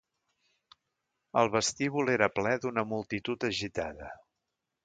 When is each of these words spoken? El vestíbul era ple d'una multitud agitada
El 1.43 1.51
vestíbul 1.57 2.11
era 2.15 2.31
ple 2.39 2.57
d'una 2.65 2.87
multitud 2.95 3.49
agitada 3.51 4.13